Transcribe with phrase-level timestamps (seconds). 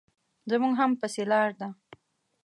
[0.49, 1.69] زموږ هم پسې لار ده.